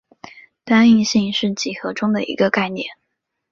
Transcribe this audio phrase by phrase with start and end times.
[0.63, 2.87] 单应性是几何中的一个概念。